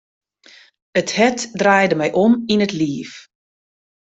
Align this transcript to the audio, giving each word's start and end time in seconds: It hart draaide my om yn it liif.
It 0.99 1.09
hart 1.17 1.39
draaide 1.59 1.95
my 2.01 2.09
om 2.23 2.33
yn 2.51 2.63
it 2.65 2.75
liif. 2.79 3.11